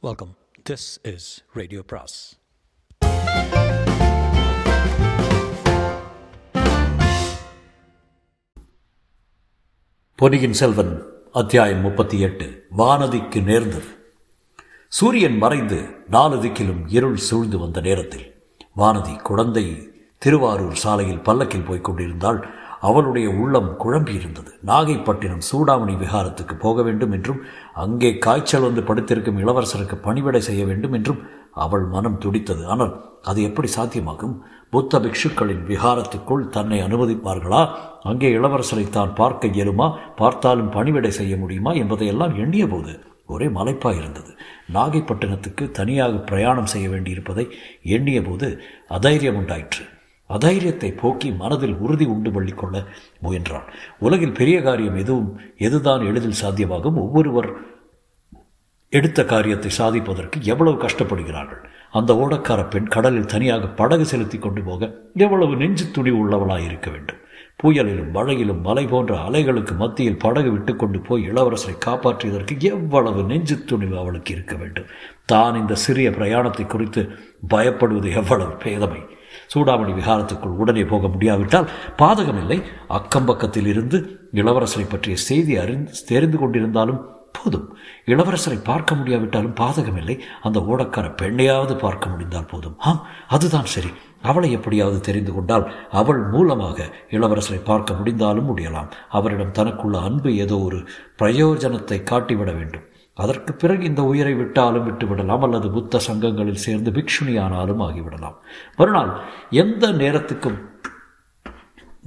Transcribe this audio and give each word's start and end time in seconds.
Welcome 0.00 0.36
this 0.70 1.14
is 1.14 1.44
radio 1.52 1.82
பிராஸ் 1.86 2.38
பொன்னியின் 10.14 10.52
செல்வன் 10.52 11.02
அத்தியாயம் 11.32 11.80
முப்பத்தி 11.80 12.20
எட்டு 12.20 12.66
வானதிக்கு 12.78 13.42
நேர்ந்தது. 13.42 13.86
சூரியன் 14.88 15.38
மறைந்து 15.38 16.04
நாலு 16.08 16.36
திக்கிலும் 16.36 16.84
இருள் 16.88 17.16
சூழ்ந்து 17.16 17.58
வந்த 17.58 17.80
நேரத்தில் 17.80 18.50
வானதி 18.76 19.22
குழந்தை 19.22 19.92
திருவாரூர் 20.18 20.74
சாலையில் 20.74 21.20
பல்லக்கில் 21.20 21.64
போய்க் 21.64 21.84
கொண்டிருந்தால் 21.84 22.50
அவளுடைய 22.80 23.28
உள்ளம் 23.30 23.70
குழம்பியிருந்தது 23.82 24.50
நாகைப்பட்டினம் 24.66 25.46
சூடாமணி 25.48 25.94
விகாரத்துக்கு 26.02 26.54
போக 26.58 26.82
வேண்டும் 26.82 27.12
என்றும் 27.12 27.40
அங்கே 27.74 28.10
காய்ச்சல் 28.18 28.66
வந்து 28.68 28.82
படுத்திருக்கும் 28.82 29.40
இளவரசருக்கு 29.44 29.98
பணிவிடை 30.06 30.40
செய்ய 30.40 30.64
வேண்டும் 30.64 30.92
என்றும் 30.92 31.22
அவள் 31.54 31.84
மனம் 31.84 32.18
துடித்தது. 32.18 32.66
ஆனால் 32.66 32.94
அது 33.22 33.42
எப்படி 33.42 33.68
சாத்தியமாகும்? 33.76 34.34
புத்த 34.70 34.98
பிக்ஷுக்களின் 34.98 35.64
விகாரத்துக்குள் 35.70 36.48
தன்னை 36.48 36.78
அனுமதிப்பார்களா? 36.82 37.62
அங்கே 38.02 38.30
இளவரசரை 38.38 38.90
தான் 38.90 39.14
பார்க்க 39.14 39.46
இயலுமா? 39.48 39.86
பார்த்தாலும் 40.16 40.70
பணிவிடை 40.70 41.10
செய்ய 41.10 41.36
முடியுமா 41.36 41.72
என்பதையெல்லாம் 41.72 42.36
எண்ணிய 42.36 42.66
போது 42.66 42.94
ஒரே 43.26 43.46
மலைப்பாயிருந்தது 43.46 44.32
நாகைப்பட்டினத்துக்கு 44.72 45.64
தனியாக 45.70 46.16
பிரயாணம் 46.30 46.66
செய்ய 46.66 46.88
வேண்டியிருப்பதை 46.88 47.44
எண்ணிய 47.96 48.22
போது 48.22 48.48
அதைரியம் 48.88 49.36
உண்டாயிற்று. 49.36 49.84
அதைரியத்தை 50.36 50.90
போக்கி 50.92 51.30
மனதில் 51.30 51.76
உறுதி 51.84 52.04
உண்டு 52.04 52.54
கொள்ள 52.54 52.84
முயன்றான். 53.22 53.66
உலகில் 53.98 54.36
பெரிய 54.40 54.62
காரியம் 54.62 54.96
எதுவும் 54.96 55.30
எதுதான் 55.58 56.04
எளிதில் 56.10 56.40
சாத்தியமாகும்? 56.42 56.98
ஒவ்வொருவர் 57.04 57.50
எடுத்த 58.92 59.24
காரியத்தை 59.24 59.70
சாதிப்பதற்கு 59.78 60.38
எவ்வளவு 60.42 60.76
கஷ்டப்படுகிறார்கள்? 60.82 61.62
அந்த 61.90 62.14
ஓடக்கார 62.14 62.60
பெண் 62.68 62.86
கடலில் 62.86 63.30
தனியாக 63.32 63.66
படகு 63.66 64.04
செலுத்தி 64.04 64.38
கொண்டு 64.38 64.62
போக 64.62 64.90
எவ்வளவு 65.14 65.56
நெஞ்சு 65.56 65.90
துணி 65.90 66.10
உள்ளவளாக 66.10 66.62
இருக்க 66.62 66.90
வேண்டும்? 66.90 67.20
புயலிலும் 67.62 68.10
மழையிலும் 68.10 68.60
மலை 68.60 68.86
போன்ற 68.86 69.12
அலைகளுக்கு 69.16 69.76
மத்தியில் 69.76 70.16
படகு 70.16 70.50
விட்டுக்கொண்டு 70.50 70.98
போய் 71.00 71.28
இளவரசரை 71.30 71.74
காப்பாற்றியதற்கு 71.86 72.54
எவ்வளவு 72.60 73.22
நெஞ்சு 73.22 73.64
துணிவு 73.64 73.98
அவளுக்கு 73.98 74.32
இருக்க 74.34 74.56
வேண்டும்? 74.56 74.90
தான் 75.24 75.54
இந்த 75.54 75.74
சிறிய 75.74 76.10
பிரயாணத்தை 76.10 76.66
குறித்து 76.66 77.02
பயப்படுவது 77.54 78.10
எவ்வளவு 78.14 78.54
பேதமை? 78.64 79.00
சூடாமணி 79.54 79.92
விகாரத்துக்குள் 80.00 80.58
உடனே 80.62 80.84
போக 80.84 81.08
முடியாவிட்டால் 81.08 81.70
பாதகமில்லை. 81.98 82.62
அக்கம்பக்கத்தில் 82.88 83.66
இருந்து 83.66 83.98
இளவரசரை 84.34 84.86
பற்றிய 84.88 85.16
செய்தி 85.16 85.56
அறிந்து 85.56 85.92
தெரிந்து 86.06 86.38
கொண்டிருந்தாலும் 86.38 87.00
போதும். 87.32 87.76
இளவரசரை 88.06 88.64
பார்க்க 88.64 88.94
முடியாவிட்டாலும் 88.94 89.54
பாதகமில்லை. 89.54 90.18
அந்த 90.42 90.60
ஓடக்கார 90.60 91.06
பெண்ணையாவது 91.22 91.78
பார்க்க 91.78 92.08
முடிந்தால் 92.08 92.50
போதும். 92.50 92.76
ஆம் 92.78 93.06
அதுதான் 93.28 93.64
சரி. 93.64 93.90
அவளை 94.22 94.52
எப்படியாவது 94.52 95.00
தெரிந்து 95.00 95.32
கொண்டால் 95.32 95.70
அவள் 95.90 96.22
மூலமாக 96.22 96.86
இளவரசரை 97.10 97.60
பார்க்க 97.64 97.94
முடிந்தாலும் 97.94 98.48
முடியலாம். 98.48 98.90
அவரிடம் 99.08 99.56
தனக்குள்ள 99.58 100.02
அன்பு 100.02 100.36
ஏதோ 100.36 100.58
ஒரு 100.58 100.78
பிரயோஜனத்தை 101.18 101.98
காட்டிவிட 102.10 102.50
வேண்டும். 102.56 102.86
அதற்கு 103.24 103.52
பிறகு 103.62 103.84
இந்த 103.84 104.02
உயிரை 104.12 104.34
விட்டாலும் 104.34 104.86
விட்டுவிடலாம் 104.88 105.44
அல்லது 105.48 105.68
புத்த 105.70 106.00
சங்கங்களில் 106.08 106.64
சேர்ந்து 106.66 106.90
பிக்ஷுனியானாலும் 106.98 107.84
ஆகிவிடலாம். 107.88 108.38
மறுநாள் 108.80 109.12
எந்த 109.62 109.86
நேரத்துக்கும் 110.02 110.58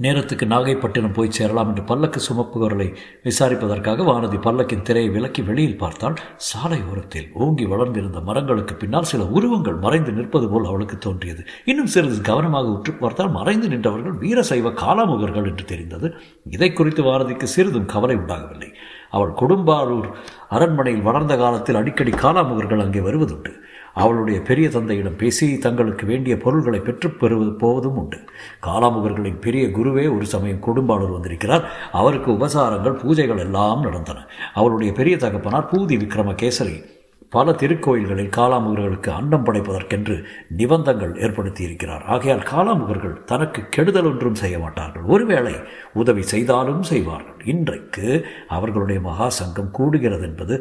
நேரத்துக்கு 0.04 0.44
நாகைப்பட்டினம் 0.46 1.14
போய் 1.16 1.34
சேரலாம் 1.36 1.68
என்று 1.70 1.82
பல்லக்கு 1.82 2.20
சுமப்புவர்களை 2.28 2.86
விசாரிப்பதற்காக 3.26 4.04
வானதி 4.08 4.38
பல்லக்கின் 4.46 4.82
திரையை 4.82 5.10
விலக்கி 5.16 5.42
வெளியில் 5.42 5.76
பார்த்தால் 5.76 6.16
சாலை 6.48 6.78
ஓரத்தில் 6.90 7.28
ஓங்கி 7.44 7.64
வளர்ந்திருந்த 7.64 8.20
மரங்களுக்கு 8.28 8.74
பின்னால் 8.74 9.10
சில 9.12 9.24
உருவங்கள் 9.24 9.78
மறைந்து 9.84 10.12
நிற்பது 10.12 10.48
போல் 10.48 10.68
அவளுக்கு 10.70 10.98
தோன்றியது. 10.98 11.44
இன்னும் 11.64 11.92
சிறிது 11.94 12.18
கவனமாக 12.30 12.72
உற்று 12.76 12.94
பார்த்தால் 12.94 13.30
மறைந்து 13.30 13.68
நின்றவர்கள் 13.68 14.16
வீரசைவ 14.24 14.72
காலாமுகர்கள் 14.82 15.48
என்று 15.52 15.64
தெரிந்தது. 15.64 16.10
இதை 16.50 16.70
குறித்து 16.72 17.04
வானதிக்கு 17.04 17.48
சிறிதும் 17.56 17.90
கவலை 17.94 18.16
உண்டாகவில்லை. 18.16 18.72
அவள் 19.12 19.32
கொடும்பாரூர் 19.40 20.12
அரண்மனையில் 20.48 21.02
வளர்ந்த 21.02 21.36
காலத்தில் 21.36 21.74
அடிக்கடி 21.74 22.10
காலாமுகர்கள் 22.10 22.82
அங்கே 22.82 22.98
வருவதுண்டு. 22.98 23.52
அவளுடைய 23.94 24.40
பெரிய 24.40 24.68
தந்தையிடம் 24.68 25.16
பேசி 25.16 25.58
தங்களுக்கு 25.58 26.06
வேண்டிய 26.06 26.36
பொருள்களை 26.36 26.80
பெற்றுப் 26.80 27.20
பெறுவது 27.20 27.52
போவதும் 27.52 27.96
உண்டு. 27.96 28.18
காலாமுகர்களின் 28.66 29.40
பெரிய 29.40 29.66
குருவே 29.66 30.14
ஒரு 30.16 30.26
சமயம் 30.26 30.62
கொடும்பாளூர் 30.62 31.12
வந்திருக்கிறார். 31.12 31.70
அவருக்கு 31.92 32.32
உபசாரங்கள் 32.32 32.98
பூஜைகள் 33.04 33.38
எல்லாம் 33.38 33.80
நடந்தன. 33.80 34.26
அவளுடைய 34.54 34.92
பெரிய 34.92 35.16
தகப்பனார் 35.16 35.70
பூதி 35.72 35.96
விக்ரமகேசரி. 35.96 37.00
பல 37.32 37.52
திருக்கோயில்களில் 37.52 38.34
காலாமுகர்களுக்கு 38.36 39.10
அன்னம் 39.10 39.44
படைப்பதற்கென்று 39.46 40.16
நிபந்தங்கள் 40.56 41.14
ஏற்படுத்தி 41.24 41.62
இருக்கிறார் 41.64 42.04
ஆகையால் 42.04 42.42
காலாமுகர்கள் 42.52 43.14
தனக்கு 43.24 43.62
கெடுதல் 43.70 44.08
ஒன்றும் 44.10 44.40
செய்ய 44.42 44.56
மாட்டார்கள். 44.58 45.04
ஒருவேளை 45.04 45.54
உதவி 45.92 46.22
செய்தாலும் 46.22 46.82
செய்வார்கள். 46.82 47.38
இன்றைக்கு 47.44 48.06
அவர்களுடைய 48.48 49.00
மகா 49.00 49.28
சங்கம் 49.40 49.74
கூடுகிறது 49.78 50.26
என்பது 50.30 50.56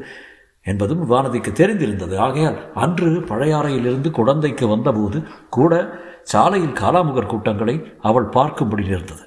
என்பதும் 0.66 1.04
வானதிக்கு 1.12 1.52
தெரிந்திருந்தது. 1.54 2.16
ஆகையால் 2.18 2.60
அன்று 2.84 3.12
பழையாறையிலிருந்து 3.32 4.12
குழந்தைக்கு 4.12 4.68
வந்தபோது 4.68 5.20
கூட 5.50 5.74
சாலையில் 6.24 6.80
காலாமுகர் 6.82 7.32
கூட்டங்களை 7.34 7.76
அவள் 8.02 8.34
பார்க்கும்படி 8.38 8.86
இருந்தது 8.86 9.24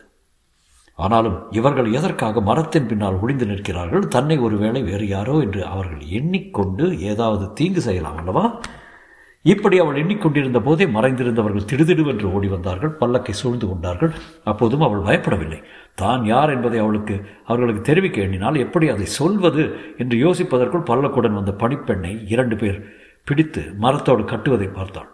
ஆனாலும் 0.98 1.38
இவர்கள் 1.50 1.88
எதற்காக 1.92 2.40
மரத்தின் 2.40 2.86
பின்னால் 2.86 3.20
ஒளிந்து 3.22 3.46
நிற்கிறார்கள்? 3.46 4.08
தன்னை 4.08 4.38
ஒருவேளை 4.38 4.82
வேறு 4.82 5.06
யாரோ 5.08 5.34
என்று 5.40 5.66
அவர்கள் 5.66 6.02
எண்ணிக்கொண்டு 6.18 6.98
ஏதாவது 6.98 7.52
தீங்கு 7.52 7.80
செய்யலாம் 7.80 8.16
அல்லவா? 8.16 8.44
இப்படி 9.44 9.76
அவள் 9.80 9.98
எண்ணிக்கொண்டிருந்த 10.02 10.60
போதே 10.60 10.84
மறைந்திருந்தவர்கள் 10.86 11.66
திடுதிடுவென்று 11.70 12.26
ஓடி 12.32 12.48
வந்தார்கள் 12.48 12.92
பல்லக்கை 13.00 13.30
சூழ்ந்து 13.30 13.66
கொண்டார்கள். 13.68 14.12
அப்போதும் 14.44 14.80
அவள் 14.80 15.06
பயப்படவில்லை. 15.08 15.58
தான் 15.94 16.24
யார் 16.24 16.50
என்பதை 16.50 16.78
அவளுக்கு 16.78 17.16
அவர்களுக்கு 17.44 17.82
தெரிவிக்க 17.82 18.20
எண்ணினால் 18.20 18.56
எப்படி 18.56 18.88
அதை 18.88 19.04
சொல்வது 19.04 19.64
என்று 19.98 20.18
யோசிப்பதற்குள் 20.18 20.88
பல்லக்குடன் 20.90 21.38
வந்த 21.40 21.54
பணிப்பெண்ணை 21.64 22.14
இரண்டு 22.26 22.56
பேர் 22.56 22.80
பிடித்து 23.24 23.64
மரத்தோடு 23.78 24.24
கட்டுவதை 24.24 24.66
பார்த்தாள். 24.66 25.10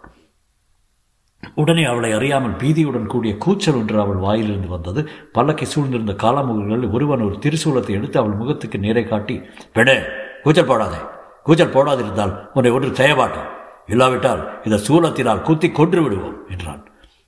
உடனே 1.55 1.83
அவளை 1.83 2.11
அறியாமல் 2.11 2.59
பீதியுடன் 2.61 3.11
கூடிய 3.13 3.37
கூச்சல் 3.37 3.79
ஒன்று 3.79 3.97
அவள் 3.99 4.19
வாயிலிருந்து 4.25 4.67
வந்தது. 4.67 5.01
பல்லக்கை 5.33 5.67
சூழ்ந்திருந்த 5.73 6.13
காலாமுகர்கள் 6.23 6.85
ஒருவன் 6.91 7.25
ஒரு 7.27 7.37
திருசூலத்தை 7.45 7.93
எடுத்து 7.99 8.19
அவள் 8.19 8.39
முகத்துக்கு 8.41 8.79
நேரே 8.79 9.03
காட்டி 9.03 9.35
பெடே 9.75 9.97
கூச்சல் 10.43 10.69
போடாதே. 10.71 11.01
கூச்சல் 11.43 11.75
போடாதிருந்தால் 11.75 12.33
உன்னை 12.53 12.71
ஒன்று 12.71 12.91
செய்யமாட்டோம் 13.01 13.49
இல்லாவிட்டால் 13.87 14.41
இந்த 14.63 14.77
சூலத்தினால் 14.87 15.41
குத்தி 15.41 15.69
கொன்று 15.71 16.01
விடுவோம் 16.03 16.37
என்றான். 16.49 16.81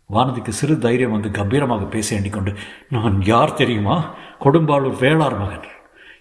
வானதிக்கு 0.09 0.51
சிறு 0.59 0.75
தைரியம் 0.77 1.11
வந்து 1.11 1.29
கம்பீரமாக 1.31 1.83
பேச 1.85 2.15
எண்ணிக்கொண்டு 2.15 2.51
நான் 2.89 3.15
யார் 3.21 3.53
தெரியுமா? 3.53 3.95
கொடும்பாளூர் 4.39 4.99
வேளார் 4.99 5.37
மகன். 5.39 5.67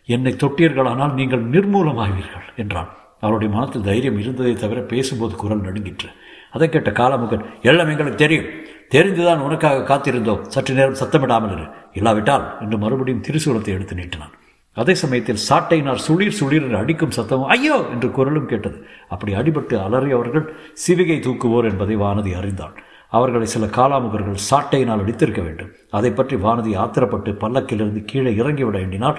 என்னை 0.06 0.32
தொட்டீர்களானால் 0.32 1.12
நீங்கள் 1.12 1.44
நிர்மூலமாவீர்கள் 1.44 2.46
என்றான். 2.56 2.90
அவருடைய 3.20 3.54
மனத்தில் 3.54 3.82
தைரியம் 3.82 4.18
இருந்ததை 4.18 4.54
தவிர 4.54 4.80
பேசும்போது 4.80 5.34
குரல் 5.36 5.60
நடுங்கிற்று. 5.60 6.08
அதை 6.52 6.68
கேட்ட 6.68 6.90
காலமுகன் 6.90 7.44
எல்லாம் 7.62 7.88
எங்களுக்கு 7.88 8.18
தெரியும். 8.18 8.48
தெரிந்துதான் 8.90 9.38
உனக்காக 9.38 9.84
காத்திருந்தோம். 9.84 10.42
சற்று 10.46 10.74
நேரம் 10.74 11.00
சத்தமிடாமல் 11.00 11.52
இரு. 11.52 11.66
இல்லாவிட்டால் 11.92 12.58
என்று 12.60 12.78
மறுபடியும் 12.78 13.24
திருசூலத்தை 13.28 13.68
எடுத்து 13.68 13.94
நீட்டினான். 13.94 14.34
அதே 14.76 14.94
சமயத்தில் 14.94 15.42
சாட்டையினார் 15.48 16.02
சுளிர் 16.08 16.38
சுளிர் 16.40 16.62
என்று 16.62 16.76
அடிக்கும் 16.76 17.14
சத்தமும் 17.16 17.46
ஐயோ! 17.46 17.76
என்று 17.90 18.10
குரலும் 18.10 18.46
கேட்டது. 18.46 18.78
அப்படி 19.08 19.34
அடிபட்டு 19.34 19.74
அலறியவர்கள் 19.78 20.46
சிவிகை 20.86 21.18
தூக்குவோர் 21.20 21.64
என்பதை 21.64 21.96
வானதி 21.96 22.34
அறிந்தாள் 22.36 22.74
அவர்களை 23.16 23.46
சில 23.54 23.64
காலாமுகர்கள் 23.76 24.42
சாட்டையினால் 24.50 25.02
அடித்திருக்க 25.02 25.40
வேண்டும். 25.46 25.70
அதை 25.98 26.10
பற்றி 26.18 26.36
வானதி 26.44 26.72
ஆத்திரப்பட்டு 26.84 27.30
பல்லக்கிலிருந்து 27.42 28.00
கீழே 28.10 28.32
இறங்கிவிட 28.40 28.78
எண்ணினால் 28.84 29.18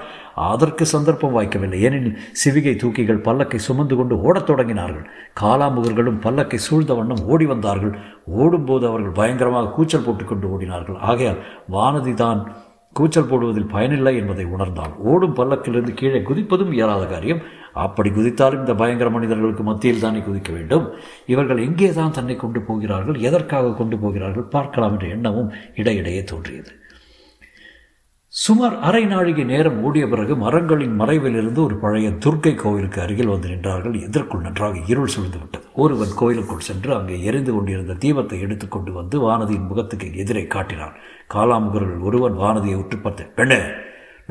அதற்கு 0.50 0.86
சந்தர்ப்பம் 0.94 1.34
வாய்க்கவில்லை. 1.36 1.78
ஏனெனில் 1.86 2.18
சிவிகை 2.42 2.74
தூக்கிகள் 2.82 3.24
பல்லக்கை 3.28 3.60
சுமந்து 3.68 3.96
கொண்டு 3.96 4.16
ஓடத் 4.20 4.48
தொடங்கினார்கள். 4.50 5.06
காலாமுகர்களும் 5.40 6.20
பல்லக்கை 6.26 6.60
சூழ்ந்த 6.66 6.94
வண்ணம் 6.94 7.24
ஓடி 7.26 7.46
வந்தார்கள். 7.46 7.94
ஓடும்போது 8.42 8.86
அவர்கள் 8.86 9.18
பயங்கரமாக 9.20 9.72
கூச்சல் 9.78 10.06
போட்டுக்கொண்டு 10.06 10.48
ஓடினார்கள். 10.54 11.00
ஆகையால் 11.10 11.42
வானதி 11.72 12.14
தான் 12.24 12.40
கூச்சல் 12.92 13.30
போடுவதில் 13.30 13.72
பயனில்லை 13.72 14.16
என்பதை 14.16 14.44
உணர்ந்தான் 14.54 14.92
ஓடும் 15.12 15.36
பல்லக்கிலிருந்து 15.36 15.94
கீழே 16.00 16.18
குதிப்பதும் 16.28 16.74
இயலாத 16.76 17.04
காரியம். 17.06 17.40
அப்படி 17.84 18.10
குதித்தாலும் 18.16 18.62
இந்த 18.62 18.74
பயங்கர 18.80 19.10
மனிதர்களுக்கு 19.16 19.64
மத்தியில் 19.68 20.04
தானே 20.04 20.20
குதிக்க 20.28 20.50
வேண்டும். 20.56 20.86
இவர்கள் 21.32 21.64
எங்கே 21.66 21.90
தான் 21.98 22.16
தன்னை 22.18 22.36
கொண்டு 22.44 22.62
போகிறார்கள் 22.68 23.18
எதற்காக 23.28 23.74
கொண்டு 23.80 23.98
போகிறார்கள் 24.04 24.50
பார்க்கலாம் 24.56 24.94
என்ற 24.96 25.06
எண்ணமும் 25.16 25.52
இடையிடையே 25.82 26.24
தோன்றியது. 26.32 26.72
சுமார் 28.32 28.76
அரை 28.88 29.02
நாழிகை 29.10 29.44
நேரம் 29.50 29.76
ஓடிய 29.86 30.04
பிறகு 30.12 30.34
மரங்களின் 30.42 30.94
மறைவிலிருந்து 31.00 31.60
ஒரு 31.64 31.76
பழைய 31.82 32.08
துர்க்கை 32.24 32.52
கோவிலுக்கு 32.62 32.98
அருகில் 33.02 33.30
வந்து 33.32 33.50
நின்றார்கள். 33.52 33.96
எதற்குள் 34.06 34.44
நன்றாக 34.46 34.80
இருள் 34.92 35.12
சுழ்ந்து 35.14 35.38
விட்டது. 35.42 35.66
ஒருவன் 35.82 36.14
கோயிலுக்குள் 36.20 36.66
சென்று 36.68 36.90
அங்கே 36.96 37.16
எரிந்து 37.30 37.52
கொண்டிருந்த 37.56 37.96
தீபத்தை 38.04 38.38
எடுத்துக்கொண்டு 38.46 38.92
வந்து 38.98 39.18
வானதியின் 39.26 39.68
முகத்துக்கு 39.70 40.08
எதிரே 40.22 40.44
காட்டினான். 40.54 40.96
காலாமுகர்கள் 41.34 42.04
ஒருவன் 42.08 42.38
வானதியை 42.42 42.78
உற்று 42.82 42.98
பார்த்து 42.98 43.26
பெண்ணே 43.38 43.60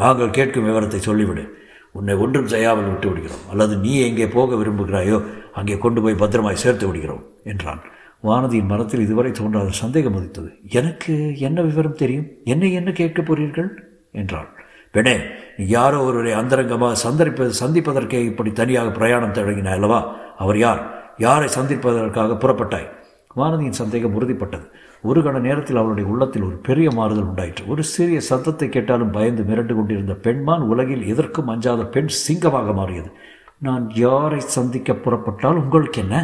நாங்கள் 0.01 0.35
கேட்கும் 0.37 0.67
விவரத்தை 0.69 1.01
சொல்லிவிடு. 1.09 1.45
உன்னை 1.93 2.13
ஒன்றும் 2.15 2.47
செய்யாமல் 2.47 2.87
விட்டு 2.87 3.07
விடுகிறோம். 3.09 3.43
அல்லது 3.49 3.75
நீ 3.77 3.99
எங்கே 3.99 4.27
போக 4.27 4.55
விரும்புகிறாயோ 4.55 5.17
அங்கே 5.53 5.77
கொண்டு 5.77 6.01
போய் 6.01 6.15
பத்திரமாய் 6.15 6.63
சேர்த்து 6.63 6.87
விடுகிறோம் 6.87 7.23
என்றான். 7.43 7.81
வானதியின் 8.23 8.65
மனத்தில் 8.65 9.01
இதுவரை 9.01 9.31
தோன்றாத 9.31 9.69
சந்தேகம் 9.69 10.15
உதித்தது. 10.15 10.49
எனக்கு 10.69 11.39
என்ன 11.39 11.61
விவரம் 11.61 11.95
தெரியும்? 11.95 12.27
என்னை 12.43 12.73
என்ன 12.73 12.91
கேட்கப் 12.91 13.27
போறீர்கள்? 13.31 13.69
என்றாள். 14.11 14.49
பெண்ணே 14.91 15.15
நீ 15.57 15.65
யாரோ 15.67 16.03
ஒருவரை 16.03 16.33
அந்தரங்கமாக 16.33 16.99
சந்தரிப்ப 17.03 17.49
சந்திப்பதற்கே 17.59 18.19
இப்படி 18.23 18.51
தனியாக 18.51 18.89
பிரயாணம் 18.89 19.33
தொடங்கினாய் 19.33 19.77
அல்லவா? 19.79 20.15
அவர் 20.37 20.57
யார்? 20.57 20.81
யாரை 21.17 21.47
சந்திப்பதற்காக 21.47 22.33
புறப்பட்டாய்? 22.33 22.89
வானதியின் 23.35 23.79
சந்தேகம் 23.81 24.15
உறுதிப்பட்டது. 24.15 24.65
ஒரு 25.03 25.21
கண 25.21 25.39
நேரத்தில் 25.39 25.75
அவளுடைய 25.75 26.09
உள்ளத்தில் 26.09 26.43
ஒரு 26.43 26.55
பெரிய 26.55 26.91
மாறுதல் 26.91 27.25
உண்டாயிற்று. 27.25 27.67
ஒரு 27.67 27.83
சிறிய 27.83 28.19
சத்தத்தை 28.19 28.69
கேட்டாலும் 28.69 29.11
பயந்து 29.11 29.43
மிரண்டு 29.43 29.73
கொண்டிருந்த 29.75 30.13
பெண்மான் 30.13 30.61
உலகில் 30.61 31.07
எதற்கும் 31.07 31.47
அஞ்சாத 31.47 31.85
பெண் 31.85 32.11
சிங்கமாக 32.27 32.73
மாறியது. 32.73 33.11
நான் 33.57 33.91
யாரை 33.95 34.39
சந்திக்க 34.39 34.93
புறப்பட்டால் 34.93 35.55
உங்களுக்கு 35.55 36.01
என்ன? 36.01 36.15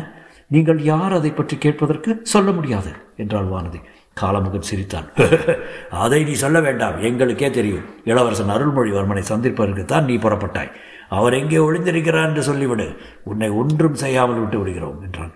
நீங்கள் 0.47 0.79
யார் 0.81 1.13
அதை 1.13 1.31
பற்றி 1.31 1.57
கேட்பதற்கு 1.57 2.19
சொல்ல 2.23 2.51
முடியாது 2.51 2.91
என்றாள் 3.17 3.45
வானதி. 3.45 3.79
காலமுகன் 4.21 4.67
சிரித்தான். 4.69 5.07
அதை 5.89 6.23
நீ 6.23 6.33
சொல்ல 6.33 6.61
வேண்டாம். 6.61 7.01
எங்களுக்கே 7.01 7.49
தெரியும். 7.49 7.85
இளவரசன் 8.05 8.49
அருள்மொழிவர்மனை 8.49 9.23
சந்திப்பதற்குத்தான் 9.29 10.03
நீ 10.03 10.15
புறப்பட்டாய். 10.15 10.71
அவர் 11.09 11.33
எங்கே 11.33 11.57
ஒளிந்திருக்கிறார் 11.57 12.27
என்று 12.27 12.53
சொல்லிவிடு. 12.53 12.97
உன்னை 13.23 13.49
ஒன்றும் 13.49 13.95
செய்யாமல் 13.95 14.39
விட்டு 14.39 14.59
விடுகிறோம் 14.59 15.01
என்றான். 15.01 15.33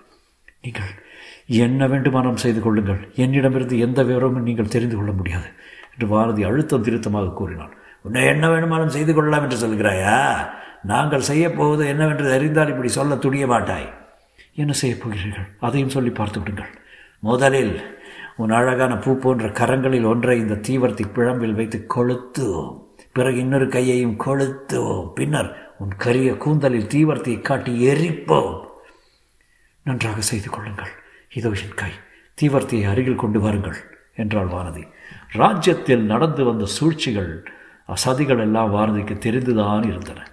நீங்கள் 0.62 0.92
என்ன 1.46 1.88
வேண்டுமானம் 1.88 2.38
செய்து 2.38 2.62
கொள்ளுங்கள். 2.62 3.12
என்னிடமிருந்து 3.16 3.80
எந்த 3.80 4.04
விவரமும் 4.04 4.42
நீங்கள் 4.42 4.68
தெரிந்து 4.68 4.96
கொள்ள 4.96 5.12
முடியாது 5.12 5.46
என்று 5.92 6.08
பாரதி 6.08 6.44
அழுத்தம் 6.44 6.84
திருத்தமாக 6.84 7.34
கூறினான் 7.34 7.74
உன்னை 8.02 8.26
என்ன 8.26 8.50
வேண்டுமானம் 8.50 8.90
செய்து 8.90 9.14
கொள்ளலாம் 9.14 9.50
என்று 9.50 9.68
சொல்கிறாயா? 9.68 10.48
நாங்கள் 10.84 11.28
செய்யப்போவது 11.28 11.88
என்னவென்று 11.88 12.32
அறிந்தால் 12.32 12.68
இப்படி 12.68 12.88
சொல்ல 12.88 13.16
துடிய 13.16 13.48
மாட்டாய். 13.48 13.94
என்ன 14.56 14.72
செய்யப் 14.72 15.00
போகிறீர்கள்? 15.04 15.46
அதையும் 15.60 15.90
சொல்லி 15.90 16.10
பார்த்து 16.10 16.40
விடுங்கள். 16.40 16.70
முதலில் 17.20 18.02
உன் 18.36 18.50
அழகான 18.50 18.98
பூ 18.98 19.18
போன்ற 19.18 19.48
கரங்களில் 19.48 20.06
ஒன்றை 20.06 20.40
இந்த 20.40 20.54
தீவர்த்தி 20.54 21.02
பிழம்பில் 21.16 21.54
வைத்து 21.54 21.86
கொளுத்துவோம். 21.96 22.82
பிறகு 23.12 23.38
இன்னொரு 23.38 23.68
கையையும் 23.68 24.20
கொளுத்துவோம். 24.20 25.14
பின்னர் 25.14 25.76
உன் 25.78 25.96
கரிய 25.98 26.32
கூந்தலில் 26.32 26.88
தீவர்த்தியை 26.88 27.42
காட்டி 27.42 27.88
எரிப்போம். 27.88 28.66
நன்றாக 29.84 30.22
செய்து 30.22 30.50
கொள்ளுங்கள். 30.50 31.02
இதோ 31.34 31.50
என் 31.50 31.74
கை. 31.76 31.92
தீவர்த்தியை 32.42 32.90
அருகில் 32.90 33.16
கொண்டு 33.16 33.40
வாருங்கள் 33.40 33.76
என்றாள் 34.16 34.48
வானதி. 34.48 34.88
ராஜ்யத்தில் 35.32 36.02
நடந்து 36.02 36.44
வந்த 36.44 36.66
சூழ்ச்சிகள் 36.66 37.44
அசதிகள் 37.86 38.38
எல்லாம் 38.38 38.74
வானதிக்கு 38.76 39.18
தெரிந்துதான் 39.18 39.86
இருந்தன. 39.88 40.28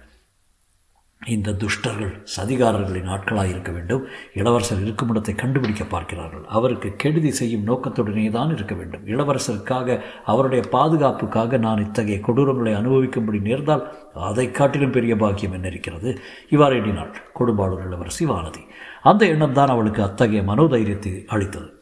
இந்த 1.27 1.51
துஷ்டர்கள் 1.51 2.25
சதிகாரர்களின் 2.37 3.07
ஆட்களாக 3.07 3.47
இருக்க 3.47 3.71
வேண்டும். 3.71 4.05
இளவரசர் 4.33 4.83
இருக்குமிடத்தை 4.83 5.35
கண்டுபிடிக்க 5.35 5.83
பார்க்கிறார்கள். 5.83 6.43
அவருக்கு 6.47 6.95
கெடுதி 6.97 7.31
செய்யும் 7.31 7.67
நோக்கத்துடனே 7.67 8.29
தான் 8.29 8.53
இருக்க 8.53 8.75
வேண்டும். 8.75 9.05
இளவரசருக்காக 9.07 10.01
அவருடைய 10.25 10.63
பாதுகாப்புக்காக 10.71 11.57
நான் 11.57 11.77
இத்தகைய 11.77 12.19
கொடூரங்களை 12.27 12.73
அனுபவிக்கும்படி 12.75 13.41
நேர்ந்தால் 13.41 13.87
அதை 14.13 14.51
காட்டிலும் 14.51 14.91
பெரிய 14.91 15.15
பாக்கியம் 15.15 15.53
என்ன 15.53 15.67
இருக்கிறது? 15.67 16.19
இவ்வாறு 16.49 16.75
எண்ணினாள். 16.75 17.13
கொடும்பாளூர் 17.39 17.85
இளவரசி 17.87 18.25
வானதி. 18.25 18.63
அந்த 19.01 19.25
எண்ணம் 19.25 19.53
தான் 19.53 19.67
அவளுக்கு 19.67 20.03
அத்தகைய 20.03 20.41
மனோதைரியத்தை 20.41 21.25
அளித்தது. 21.25 21.73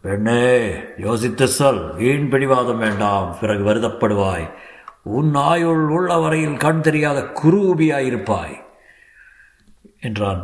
பெண்ணே 0.00 0.70
யோசித்து 0.98 1.48
சொல். 1.48 1.94
வீண் 1.94 2.28
பிடிவாதம் 2.28 2.78
வேண்டாம். 2.78 3.36
பிறகு 3.40 3.74
வருதப்படுவாய் 3.74 4.50
உன் 5.02 5.34
ஆயுள் 5.34 5.88
உள்ள 5.88 6.16
வரையில் 6.16 6.56
கண் 6.56 6.80
தெரியாத 6.80 7.20
குரூபியாயிருப்பாய். 7.20 8.64
என்றான் 10.08 10.42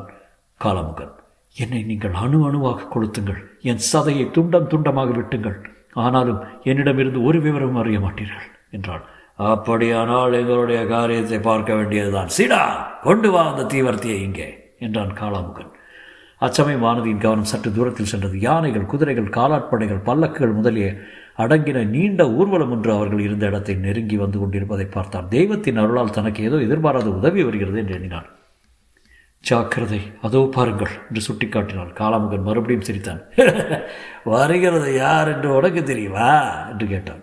காலமுகன். 0.60 1.12
என்னை 1.56 1.80
நீங்கள் 1.90 2.14
அணு 2.24 2.38
அணுவாக 2.48 2.88
கொளுத்துங்கள். 2.92 3.40
என் 3.70 3.82
சதையை 3.92 4.26
துண்டம் 4.36 4.70
துண்டமாக 4.72 5.10
விட்டுங்கள். 5.18 5.58
ஆனாலும் 6.04 6.40
என்னிடமிருந்து 6.70 7.20
ஒரு 7.28 7.38
விவரமும் 7.46 7.80
அறிய 7.82 7.98
மாட்டீர்கள் 8.04 8.46
என்றாள். 8.76 9.04
அப்படியானால் 9.52 10.36
எங்களுடைய 10.40 10.80
காரியத்தை 10.94 11.38
பார்க்க 11.46 11.76
வேண்டியதுதான். 11.78 12.32
சீடா 12.36 12.62
கொண்டு 13.06 13.28
வா 13.34 13.42
அந்த 13.50 13.68
தீவர்த்தியை 13.72 14.18
இங்கே 14.26 14.48
என்றான் 14.86 15.14
காளாமுகன் 15.20 15.70
அச்சமயம் 16.46 16.84
வானதியின் 16.84 17.22
கவனம் 17.24 17.50
சற்று 17.50 17.70
தூரத்தில் 17.76 18.10
சென்றது. 18.12 18.36
யானைகள் 18.46 18.90
குதிரைகள் 18.92 19.34
காலாட்படைகள் 19.36 20.00
பல்லக்குகள் 20.08 20.56
முதலிய 20.58 20.86
அடங்கின 21.42 21.84
நீண்ட 21.94 22.22
ஊர்வலம் 22.38 22.72
ஒன்று 22.74 22.90
அவர்கள் 22.96 23.24
இருந்த 23.26 23.44
இடத்தை 23.50 23.74
நெருங்கி 23.84 24.16
வந்து 24.22 24.38
கொண்டிருப்பதை 24.40 24.86
பார்த்தான். 24.96 25.28
தெய்வத்தின் 25.36 25.80
அருளால் 25.82 26.16
தனக்கு 26.18 26.40
ஏதோ 26.48 26.58
எதிர்பாராத 26.66 27.10
உதவி 27.18 27.42
வருகிறது 27.48 27.78
என்று 27.82 27.96
எண்ணினான். 27.98 28.28
ஜாக்கிரதை. 29.44 30.00
அதோ 30.22 30.48
பாருங்கள் 30.54 30.90
என்று 31.08 31.20
சுட்டிக்காட்டினாள் 31.20 31.92
காளாமுகன் 31.92 32.42
மறுபடியும் 32.42 32.80
சிரித்தான். 32.80 33.22
வருகிறது 34.24 34.94
யார் 34.94 35.28
என்று 35.28 35.54
உனக்கு 35.54 35.82
தெரியுமா? 35.82 36.28
என்று 36.70 36.86
கேட்டான். 36.86 37.22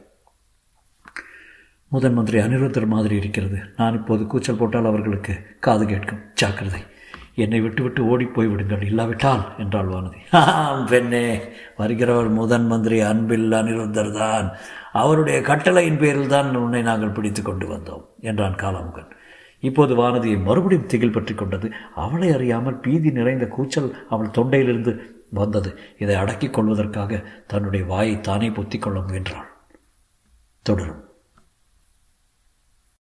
முதன் 1.92 2.14
மந்திரி 2.14 2.40
அனிருத்தர் 2.40 2.88
மாதிரி 2.88 3.16
இருக்கிறது. 3.16 3.60
நான் 3.78 3.94
இப்போது 3.94 4.26
கூச்சல் 4.26 4.58
போட்டால் 4.58 4.86
அவர்களுக்கு 4.86 5.34
காது 5.60 5.86
கேட்கும். 5.86 6.20
ஜாக்கிரதை. 6.34 6.82
என்னை 7.36 7.62
விட்டுவிட்டு 7.62 8.06
ஓடி 8.06 8.26
போய்விடுங்கள். 8.26 8.84
இல்லாவிட்டால் 8.84 9.44
என்றாள் 9.58 9.88
வானதி. 9.88 10.20
ஆம் 10.34 10.86
பெண்ணே 10.86 11.42
வருகிறவர் 11.78 12.30
முதன் 12.30 12.68
மந்திரி 12.68 13.00
அன்பில் 13.02 13.52
அனிருத்தர் 13.52 14.12
தான் 14.12 14.50
அவருடைய 14.92 15.42
கட்டளையின் 15.42 15.98
பேரில் 15.98 16.28
தான் 16.28 16.56
உன்னை 16.56 16.82
நாங்கள் 16.82 17.12
பிடித்து 17.12 17.42
கொண்டு 17.42 17.68
வந்தோம் 17.68 18.06
என்றான் 18.22 18.56
காலாமுகன் 18.56 19.18
இப்போது 19.60 19.96
வானதியை 19.96 20.44
மறுபடியும் 20.44 20.86
திகில் 20.86 21.12
பற்றி 21.12 21.36
கொண்டது. 21.36 21.72
அவளை 21.96 22.32
அறியாமல் 22.32 22.80
பீதி 22.80 23.12
நிறைந்த 23.12 23.48
கூச்சல் 23.48 24.06
அவள் 24.10 24.28
தொண்டையிலிருந்து 24.28 25.00
வந்தது. 25.30 25.80
இதை 25.98 26.16
அடக்கிக் 26.16 26.54
கொள்வதற்காக 26.54 27.24
தன்னுடைய 27.48 27.86
வாயை 27.86 28.22
தானே 28.22 28.50
பொத்திக் 28.50 28.82
கொள்ள 28.82 29.00
முயன்றாள். 29.02 29.48
தொடரும். 30.62 31.09